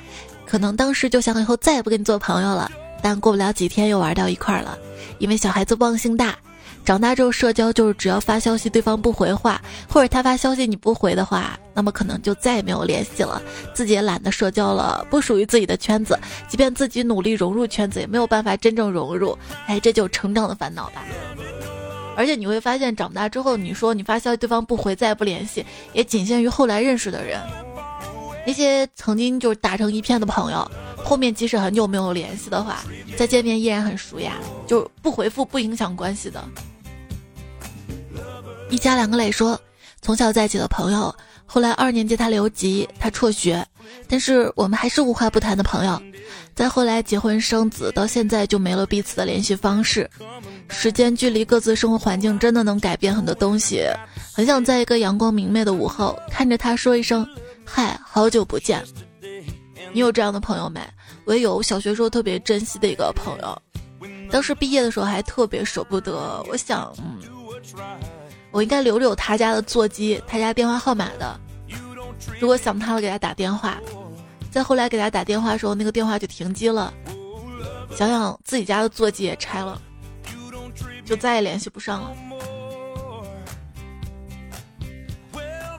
[0.46, 4.78] 可能当时就想以后再也不跟你做朋友了，但过不了几天又玩到一块儿了，
[5.18, 6.38] 因为小孩子忘性大。”
[6.86, 13.42] 长大之后，社交就是只要发消息对方不回话，或者他发消息你不回的话，那么可能就再也没有联系了，
[13.74, 19.38] 自己也懒得社交了，不属于自己的圈子，即便自己努力融入圈子，也没有办法真正融入。
[19.68, 21.04] 哎，这就成长的烦恼吧。
[22.18, 25.64] 而且你会发现，长大之后，你说你发消息对方不回，再也不联系，
[25.94, 27.40] 也仅限于后来认识的人。
[28.48, 30.70] 那些曾经就是打成一片的朋友，
[31.04, 32.84] 后面即使很久没有联系的话，
[33.18, 34.36] 再见面依然很熟呀，
[34.68, 36.44] 就不回复不影响关系的。
[38.70, 39.60] 一家两个磊说，
[40.02, 41.14] 从小在一起的朋友，
[41.46, 43.66] 后来二年级他留级，他辍学，
[44.08, 46.00] 但是我们还是无话不谈的朋友。
[46.54, 50.08] 再后来结婚生子，到现在就没了彼此的联系方式。
[50.68, 53.82] 时间、距离、各自生活环境，真的能改变很多东西。
[54.32, 57.26] 很想在一个阳光明媚的午后，看着他说一声
[57.66, 58.84] ：“嗨，好久不见。”
[59.92, 60.82] 你有这样的朋友没？
[61.26, 63.62] 我也有，小学时候特别珍惜的一个朋友，
[64.32, 66.44] 当时毕业的时候还特别舍不得。
[66.50, 67.20] 我想，嗯。
[68.52, 71.40] 我应该留着有他家的座机，他家电话号码的。
[72.40, 73.78] 如果想他了，给他打电话。
[74.50, 76.92] 再后来给他打电话的时候，那个电话就停机了。
[77.96, 79.80] 想想自己家的座机也拆了，
[81.06, 82.12] 就再也联系不上了。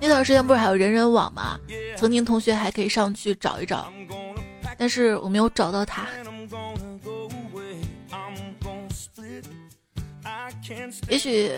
[0.01, 1.59] 那段时间不是还有人人网吗？
[1.97, 3.93] 曾经同学还可以上去找一找，
[4.79, 6.07] 但是我没有找到他。
[11.09, 11.53] 也许。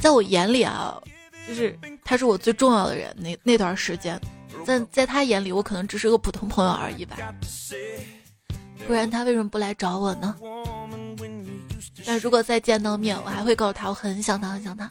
[0.00, 0.96] 在我眼里啊，
[1.48, 3.12] 就是他是我最重要的人。
[3.18, 4.16] 那那段时间，
[4.64, 7.16] 在在他眼里，我可能只是个普通朋友而已吧。
[8.86, 10.36] 不然他为什么不来找我呢？
[12.06, 14.88] 但如果再见到面，我还会告诉他我很想他，很想他。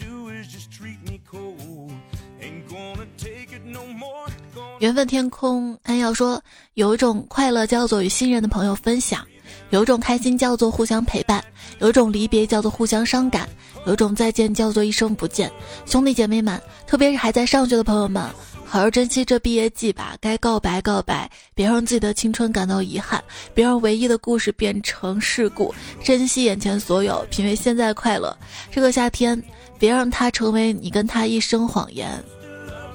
[4.80, 6.40] 缘分天空安要说，
[6.76, 9.26] 有一种快乐叫做与信任的朋友分享。
[9.72, 11.44] 有一种开心叫做互相陪伴，
[11.80, 13.50] 有一种离别叫做互相伤感，
[13.86, 15.52] 有一种再见叫做一生不见。
[15.86, 18.22] 兄弟姐妹们，特别是还在上学的朋友们，
[18.66, 20.16] 好好珍惜这毕业季吧。
[20.22, 23.22] 该告白告白，别让自己的青春感到遗憾，
[23.54, 25.74] 别让唯一的故事变成事故。
[26.04, 28.38] 珍惜眼前所有，品味现在快乐。
[28.72, 29.42] 这个夏天，
[29.80, 32.24] 别让它成为你跟他一生谎言。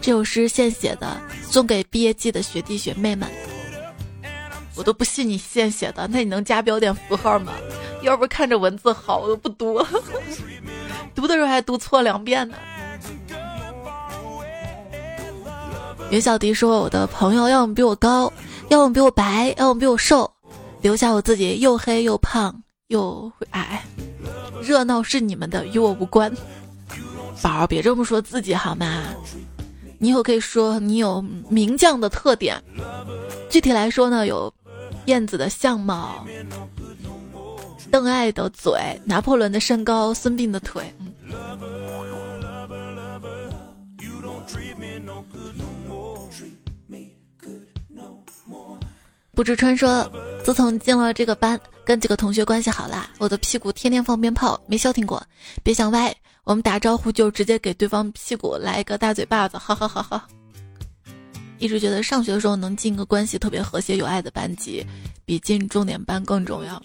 [0.03, 1.17] 这首诗现写的，
[1.49, 3.29] 送给毕业季的学弟学妹们。
[4.75, 7.53] 我都不信你现写的，那你能加标点符号吗？
[8.03, 9.81] 要不看着文字好，我都不读。
[11.15, 12.57] 读的时候还读错两遍呢。
[16.11, 18.31] 袁小迪说：“我的朋友要么比我高，
[18.71, 20.29] 要么比我白，要么比我瘦，
[20.81, 22.53] 留下我自己又黑又胖
[22.89, 23.85] 又矮。
[24.61, 26.35] 热闹是你们的，与我无关。
[27.41, 29.05] 宝儿，别这么说自己好吗？
[30.03, 32.61] 你以后可以说你有名将的特点。
[33.49, 34.53] 具体来说呢，有。”
[35.07, 36.25] 燕子的相貌，
[37.91, 38.73] 邓艾的嘴，
[39.05, 40.95] 拿破仑的身高，孙膑的腿。
[41.01, 41.13] 嗯
[49.35, 50.09] 不知春说，
[50.45, 55.21] 自从进了这个班，跟几个同学关系好啦，我的屁股天天放鞭炮，没消停过。
[55.65, 56.15] 别想歪，
[56.45, 60.27] 我们打招呼就直接给对方屁股来一个大嘴巴子，哈哈哈哈。
[61.59, 64.85] 一直觉得上学的时候能进个关系特别和谐有爱的班级，
[65.25, 66.83] 比进重点班更重要。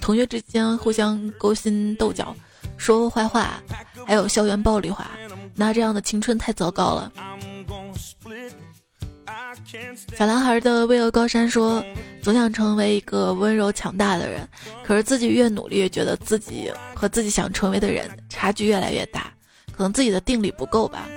[0.00, 2.34] 同学之间互相勾心斗角，
[2.78, 3.62] 说坏话，
[4.06, 5.10] 还有校园暴力化，
[5.54, 7.12] 那这样的青春太糟糕了。
[10.16, 11.84] 小男孩的巍峨高山说
[12.22, 14.46] ：“总想成为一个温柔强大的人，
[14.84, 19.32] 可是自己越努力，越觉得自己和自己想成为的人差距越来越大。
[19.76, 21.08] 可能自己的定力不够吧。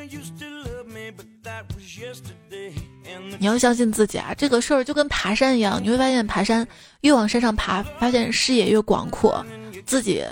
[3.39, 4.33] 你要相信自己啊！
[4.35, 6.67] 这个事儿就跟爬山一样，你会发现爬山
[7.01, 9.45] 越往山上爬，发现视野越广阔，
[9.85, 10.23] 自己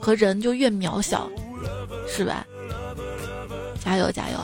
[0.00, 1.28] 和人就越渺小，
[2.06, 2.46] 是吧？
[3.84, 4.38] 加油加油！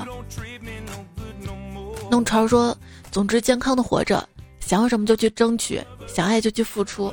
[2.10, 2.76] 弄潮说
[3.18, 4.24] ：“总之健康的活着，
[4.60, 7.12] 想要什么就去争取，想爱就去付出。”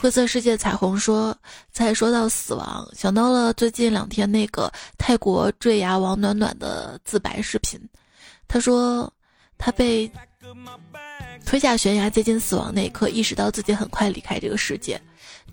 [0.00, 1.36] 灰色世界彩虹说
[1.70, 7.78] ：“再说到死亡，想到了最近两天那个泰国坠崖王暖暖的自白视频。
[8.48, 9.12] 他说，
[9.58, 10.10] 他被
[11.44, 14.98] 推下悬崖接近死亡那一刻，意识到自己很快离开这个世界，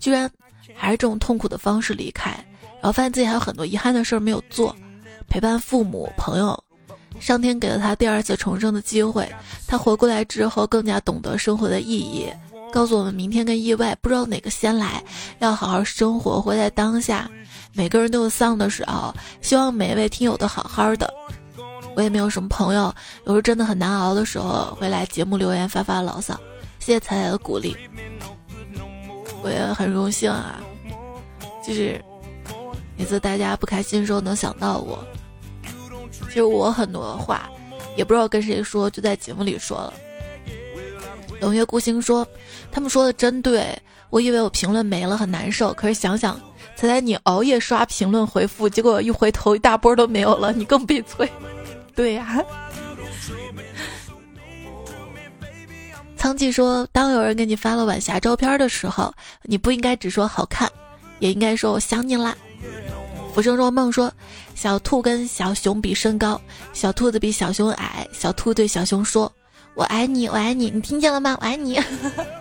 [0.00, 0.30] 居然
[0.74, 2.30] 还是这种痛苦的方式离开，
[2.76, 4.74] 然后发现自己还有很多遗憾的事儿没有做，
[5.28, 6.58] 陪伴父母朋友，
[7.20, 9.28] 上天给了他第二次重生的机会。
[9.66, 12.26] 他活过来之后，更加懂得生活的意义。”
[12.70, 15.02] 告诉我们，明天跟意外不知道哪个先来，
[15.38, 17.26] 要好好生活，活在当下。
[17.72, 21.10] 每个人都有丧的时候，希望每一位听友都好好的。
[21.96, 22.94] 我也没有什么朋友，
[23.24, 26.38] 有时候真的很难熬的时候，会来节目留言发发牢骚。
[26.78, 27.74] 谢谢彩彩的鼓励，
[29.42, 30.60] 我也很荣幸啊。
[31.66, 31.98] 就是
[32.98, 35.02] 每次大家不开心的时候能想到我，
[36.26, 37.48] 其实我很多话
[37.96, 39.94] 也不知道跟谁说，就在节目里说了。
[41.40, 42.26] 冷月孤星说
[42.72, 43.76] ：“他们说的真对，
[44.10, 46.40] 我以为我评论没了很难受，可是想想，
[46.74, 51.30] 才在你熬夜刷评论回复，结果一回头一大波都没有了，你更悲催。
[51.94, 52.42] 对呀。”
[56.16, 59.14] 苍鹬说：“当有人给你发了晚霞照片的时候，
[59.44, 60.68] 你不应该只说好看，
[61.20, 62.36] 也应该说我想你啦。”
[63.38, 64.12] 浮生若梦说
[64.56, 66.40] ：“小兔跟小熊比身高，
[66.72, 69.32] 小兔子比小熊矮，小兔对小熊说。”
[69.76, 71.38] 我爱你，我爱你，你听见了吗？
[71.40, 71.80] 我爱你。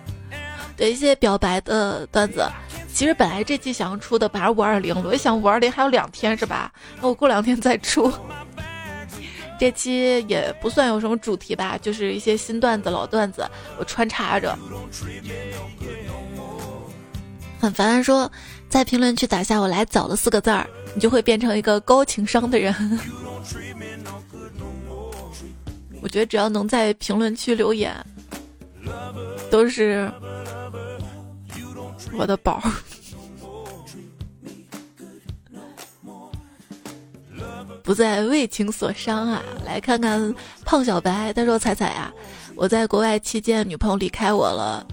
[0.76, 2.44] 对一些表白的段子，
[2.92, 6.74] 其实本来这期想要出的本来五二零，我一想五二零还有两天是吧？
[7.00, 8.12] 那我过两天再出。
[9.60, 14.58] 这期也不算有什么主题吧，就是一些新段子、老段子，我穿插着。
[17.60, 18.32] 很烦说，
[18.70, 20.68] 在评论区打下“我来早了”四个字儿，
[20.98, 22.74] 你就会变成一个高情商的人。
[26.02, 27.96] 我觉得只要能在评论区留言，
[29.52, 30.12] 都是
[32.18, 32.60] 我的宝。
[37.84, 39.44] 不再为情所伤啊！
[39.64, 40.34] 来看看
[40.66, 42.12] 胖小白，他说：“彩彩啊，
[42.56, 44.84] 我在国外期间，女朋友离开我了。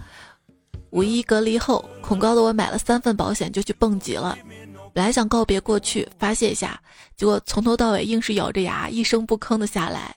[0.91, 4.37] 五一隔离后，恐高的我买了三份保险就去蹦极了。
[4.95, 6.81] 本来想告别过去，发泄一下，
[7.17, 10.15] 结果从头到尾硬是咬着牙一声不吭的下来。”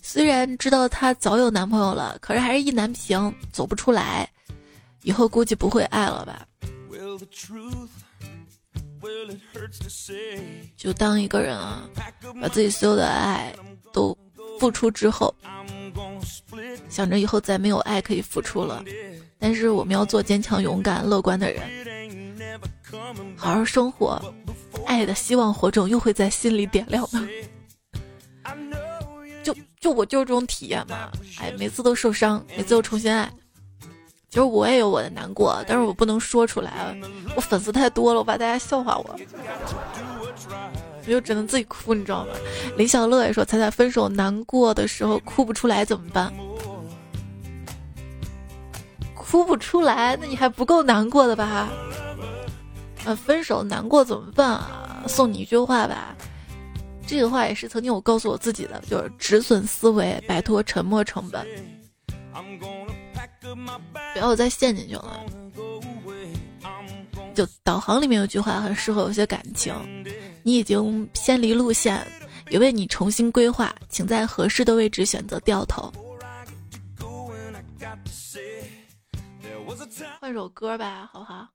[0.00, 4.28] 虽然知道她早有男朋友了，可是还是意难平，走不出来。
[5.02, 6.46] 以后估计不会爱了吧？
[10.76, 11.88] 就当一个人啊，
[12.40, 13.54] 把自己所有的爱
[13.92, 14.16] 都
[14.58, 15.34] 付出之后，
[16.88, 18.82] 想着以后再没有爱可以付出了。
[19.38, 21.62] 但是我们要做坚强、勇敢、乐观的人，
[23.36, 24.20] 好好生活，
[24.86, 27.20] 爱的希望火种又会在心里点亮的。
[29.80, 31.08] 就我就是这种体验嘛，
[31.40, 33.30] 哎，每次都受伤，每次都重新爱。
[34.28, 36.96] 其实我也有我的难过，但是我不能说出来，
[37.36, 39.16] 我粉丝太多了，我怕大家笑话我，
[41.06, 42.32] 我就只能自己哭，你知道吗？
[42.76, 46.32] 林小乐也说，彩彩分手难过的时候哭不出来怎么办？
[49.14, 51.70] 哭不出来，那你还不够难过的吧？
[53.04, 55.04] 呃，分手难过怎么办啊？
[55.06, 56.14] 送你一句话吧。
[57.06, 61.46] 这个话也是曾经我告诉我自己的，就是止损思维，摆脱沉默成本。
[64.12, 65.20] 不要再陷进去了。
[67.34, 69.72] 就导航里面有句话很适合有些感情，
[70.42, 72.04] 你已经偏离路线，
[72.50, 75.90] 也为你重新规划，请在合适的位置选择掉头。
[80.20, 81.48] 换首歌吧，好不好？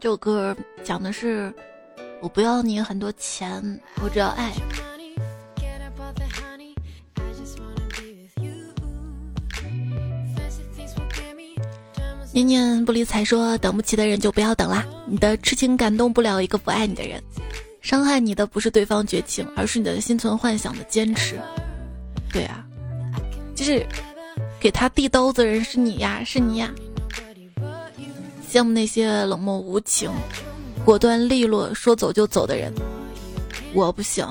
[0.00, 1.52] 这首歌讲的是。
[2.22, 4.52] 我不要你很多钱，我只要爱。
[12.30, 17.22] 念念不理睬说：“等不起的人就不要等啦，你的痴情感动不了一个不爱你的人。
[17.80, 21.40] 伤害你的不是对方绝情，而是你的心存幻想的坚持。
[22.30, 22.62] 对啊，
[23.54, 23.86] 就是
[24.60, 26.70] 给他递刀子的人是你呀，是你呀。
[28.50, 30.10] 羡慕那些冷漠无情。”
[30.84, 32.72] 果断利落，说走就走的人，
[33.74, 34.26] 我不行。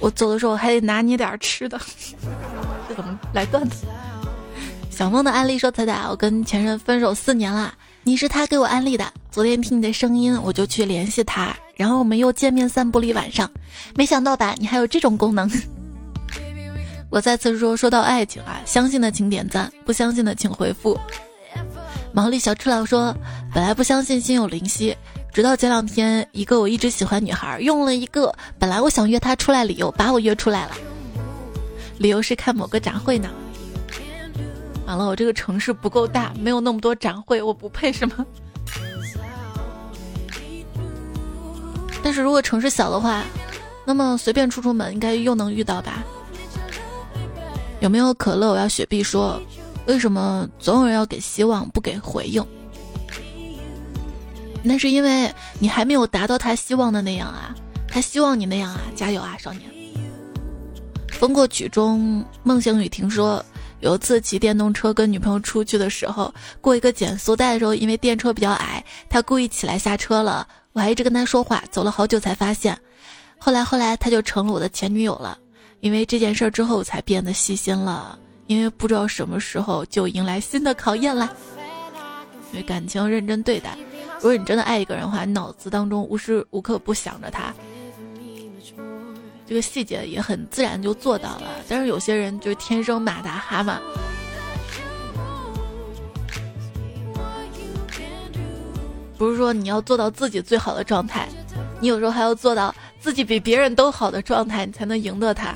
[0.00, 1.80] 我走的时候还得拿你点吃的。
[2.88, 3.86] 这怎么来段子？
[4.90, 9.12] 小梦的安利说：“彩彩，我跟前任分手四年了，你是他给我安利的。
[9.30, 13.50] 昨天听你的声音，我就去联系他，然后我们又见面散步了一晚上。
[13.94, 15.50] 没想到吧，你还有这种功能。
[17.10, 20.98] 我再次说，说到爱情啊，相信的请点赞，不相信的请回复。
[22.16, 23.14] 毛利小赤佬说，
[23.52, 24.96] 本来不相信心有灵犀，
[25.34, 30.70] 直到前两天，一个我一直喜欢女孩用了一个本来我想约她出来理由，把我约出来了。
[31.98, 33.28] 理由是看某个展会呢。
[34.86, 38.24] 完了，我这个城市不够大，没有那么多展会，我不配是吗？
[42.02, 43.22] 但是如果城市小的话，
[43.84, 46.02] 那么随便出出门应该又能遇到吧？
[47.80, 48.52] 有没有可乐？
[48.52, 49.38] 我要雪碧说，
[49.86, 52.44] 为什么总有人要给希望不给回应？
[54.62, 57.54] 那是因为你还没有达到他希望的那样啊，
[57.88, 59.62] 他希望你那样啊，加油啊，少年！
[61.12, 63.44] 风过曲中，梦醒雨停说。
[63.80, 70.48] 有一次骑电动车跟女朋友出去的时候，过一个减速带的时候，因为电车比较矮，他故意起来下车了。
[70.72, 72.76] 我还一直跟他说话，走了好久才发现。
[73.38, 75.38] 后来后来他就成了我的前女友了。
[75.80, 81.34] 因为这件事之后才变得细心了，因为不知道什么时候就迎来新的考验了。
[82.52, 83.76] 因为感情认真对待，
[84.16, 87.52] 如果你真的爱一个人的话，脑子当中无时无刻不想着他。
[89.48, 93.80] 这个细节也很自然就做到了，但是有些人就是天生马达哈嘛，
[99.16, 101.28] 不是说你要做到自己最好的状态，
[101.80, 105.54] 你有时候还要做到自己比别人都好的状态，你才能赢得他。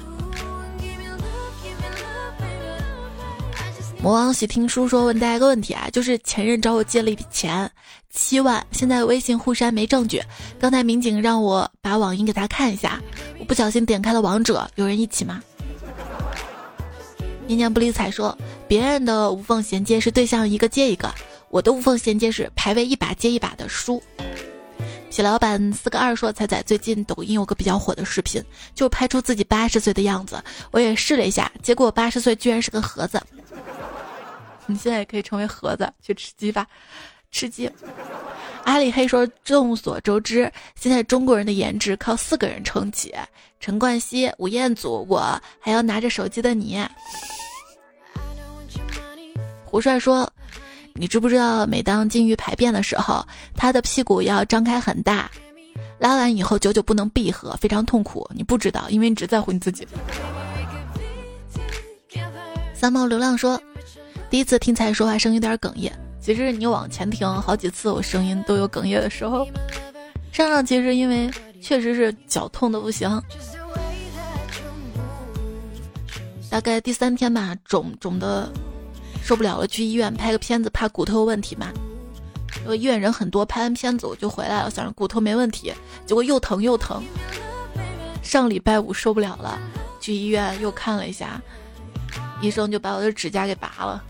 [4.02, 7.70] 魔王喜听书说问大家一个问题啊，就是前任找我借了一笔钱，
[8.10, 10.22] 七万，现在微信互删没证据。
[10.58, 12.98] 刚才民警让我把网银给他看一下，
[13.38, 15.42] 我不小心点开了王者，有人一起吗？
[17.46, 18.36] 念念不理睬说，
[18.66, 21.12] 别人的无缝衔接是对象一个接一个，
[21.50, 24.02] 我的无缝衔接是排位一把接一把的输。
[25.10, 28.42] 铁老板四个二说，彩彩最近抖音有个比较火的视频，
[28.74, 33.20] 就拍出自己八十岁的样子，我也试了一下，结果八十岁居然是个盒子。
[34.70, 36.66] 你现在也可以成为盒子去吃鸡吧，
[37.30, 37.70] 吃鸡。
[38.64, 43.12] 阿里黑说：“众所周知，现在中国人的颜值靠四个人撑起：
[43.58, 46.78] 陈冠希、吴彦祖，我还要拿着手机的你。”
[49.64, 50.30] 胡帅说
[50.94, 55.30] ：“你知不知道，每当金鱼排便的时候，它的屁股要张开很大，
[55.98, 58.28] 拉完以后久久不能闭合，非常痛苦。
[58.34, 59.88] 你不知道，因为你只在乎你自己。”
[62.74, 63.60] 三毛流浪说。
[64.30, 65.92] 第一次听彩说话，声音有点哽咽。
[66.20, 69.44] 其实你往前听好几次，我声音都有哽咽的时候。
[70.30, 71.28] 上上其实因为
[71.60, 73.20] 确实是脚痛的不行，
[76.48, 78.48] 大概第三天吧，肿肿的
[79.20, 81.72] 受不了了，去医院拍个片子，怕骨头有问题嘛。
[82.62, 85.72] 因为医院人很多，拍完片子我就回来了，想着骨头没问题，
[86.06, 87.02] 结果又疼又疼。
[88.22, 89.58] 上礼拜五受不了了，
[90.00, 91.42] 去医院又看了一下。
[92.40, 94.02] 医生就把我的指甲给拔了。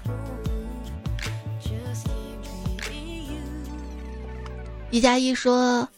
[4.91, 5.89] 一加一说，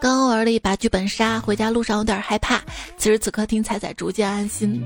[0.00, 2.60] 刚玩了一把剧本杀，回家路上有点害怕。
[2.98, 4.84] 此时此刻听彩彩逐渐安心。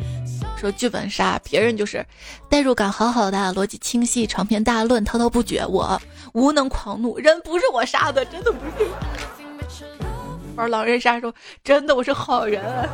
[0.56, 2.04] 说剧本杀，别人就是
[2.48, 5.66] 代入感好好的，逻辑清晰，长篇大论，滔滔不绝。
[5.66, 6.00] 我
[6.32, 8.90] 无能狂怒，人不是我杀的，真的不是。
[10.54, 12.88] 玩狼人杀说，真的我是好人，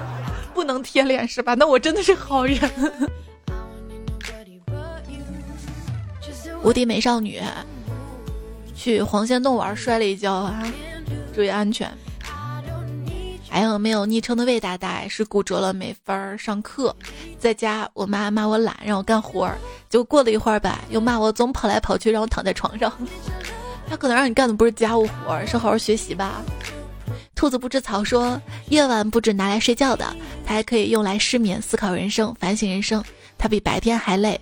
[0.55, 1.55] 不能贴脸是吧？
[1.55, 2.59] 那我真的是好人。
[6.63, 7.41] 无敌美少女
[8.75, 10.63] 去黄仙洞玩摔了一跤啊，
[11.35, 11.91] 注意安全。
[13.49, 16.95] 还有没有昵称的魏大大是骨折了没法上课，
[17.39, 19.59] 在家我妈骂我懒让我干活儿，
[19.91, 22.91] 就过了一会儿吧，又骂我总跑来跑去让我躺在床上。
[23.87, 26.41] 他可能让你干的不是家务活儿，是好好学习吧。
[27.35, 28.41] 兔子不吃草说，
[28.71, 33.05] 夜晚不止拿来睡觉的，它还可以用来失眠、思考人生、反省人生，
[33.37, 34.41] 它比白天还累。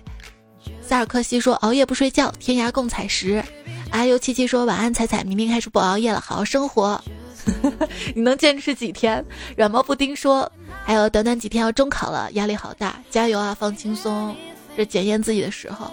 [0.81, 3.43] 萨尔克西说：“熬夜不睡觉，天涯共采石。”
[3.91, 7.01] 阿尤七七说：“晚安，彩彩，明天开始不熬夜了，好好生活。
[8.13, 9.23] ”你能坚持几天？
[9.55, 10.51] 软毛布丁说
[10.83, 14.35] ：“还有短短几天要中考了，压力好大，加油啊，放轻松，
[14.75, 15.91] 这检验自己的时候。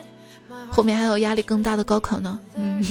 [0.70, 2.84] 后面还有压力更大的高考呢。”嗯，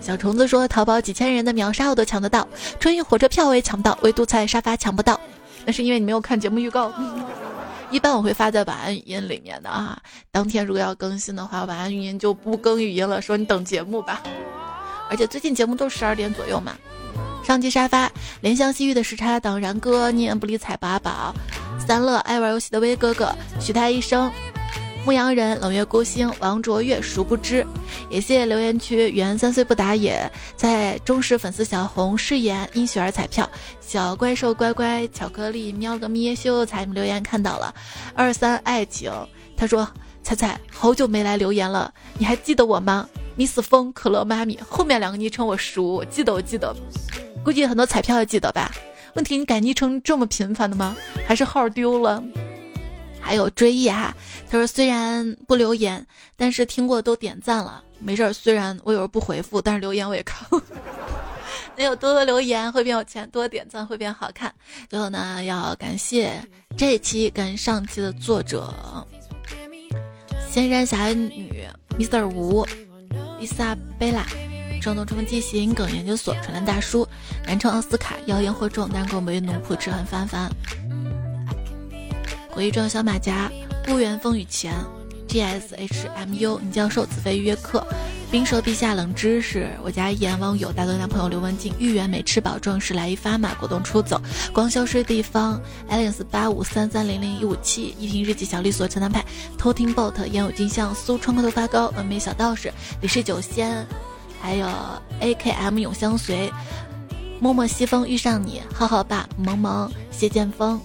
[0.00, 2.46] 小虫子说：“淘宝几千人的秒杀我都抢得到，
[2.78, 5.18] 春运火车票我也抢不到，唯独菜沙发抢不到，
[5.64, 6.92] 那是因为你没有看节目预告。”
[7.90, 14.22] 一般我会发在晚安语音里面的啊，当天如果要更新的话，晚安语音就不更语音了，说你等节目吧。
[15.08, 16.76] 而且最近节目都十二点左右嘛。
[17.42, 18.08] 上机沙发，
[18.42, 21.34] 怜香惜玉的时差党，然哥念不理睬八宝，
[21.84, 24.30] 三乐爱玩游戏的威哥哥，许他一生，
[25.04, 27.66] 牧羊人、冷月孤星、王卓越，殊不知。
[28.10, 33.48] 也谢谢留言区原三岁不打野，在忠实粉丝小红饰演因雪儿彩票，
[33.80, 37.74] 小怪兽乖乖巧克力喵个咪秀才留言看到了。
[38.14, 39.10] 二三爱情，
[39.56, 39.88] 他说
[40.22, 46.76] 彩彩好久没来留言了，你还记得我吗？Miss 风可乐妈咪后面两个昵称我熟，我记得我记得，
[47.42, 48.70] 估计很多彩票也记得吧。
[49.14, 50.94] 问题你改昵称这么频繁的吗？
[51.26, 52.22] 还是号丢了？
[53.30, 54.12] 还有追忆哈，
[54.50, 56.04] 他说虽然不留言，
[56.36, 58.32] 但是听过都点赞了，没事儿。
[58.32, 60.48] 虽然我有时候不回复，但是留言我也看。
[61.78, 64.52] 没有多多留言会变有钱，多点赞会变好看。
[64.88, 66.44] 最后呢，要感谢
[66.76, 68.74] 这一期跟上期的作者：
[70.50, 71.64] 仙山侠女、
[72.00, 72.26] Mr.
[72.26, 72.66] 吴、
[73.40, 74.26] Lisa 贝拉、
[74.82, 77.06] 正东冲记谐音梗研究所、传单大叔、
[77.46, 80.50] 南城奥斯卡、妖言惑众，但给我们奴仆吃很烦烦。
[82.52, 83.50] 回忆中小马甲，
[83.84, 84.74] 不远风雨前
[85.28, 87.86] ，G S H M U，你教授子非约客，
[88.30, 94.20] 冰蛇陛下冷知识，我家一言网友大头男朋友刘文静，芋圆没吃饱，壮士来一发马，果冻出走，
[94.52, 99.24] 光消失地方 Alex 八五三三零零一五七，一听日记小绿所陈南派，
[99.56, 103.86] 偷听 bot，烟有金像苏窗口头发高，峨眉小道士，李氏酒仙，
[104.40, 104.66] 还有
[105.20, 106.52] A K M 永相随，
[107.40, 110.80] 默默西风遇上你，浩浩爸，萌萌，谢剑锋。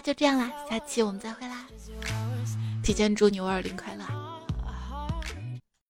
[0.00, 1.66] 就这样啦，下期我们再会啦！
[2.82, 4.17] 提前祝你五二零快乐！